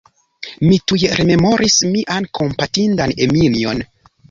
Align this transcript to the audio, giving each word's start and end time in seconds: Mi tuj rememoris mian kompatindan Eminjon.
Mi 0.67 0.79
tuj 0.91 0.99
rememoris 1.19 1.77
mian 1.91 2.29
kompatindan 2.41 3.17
Eminjon. 3.29 3.89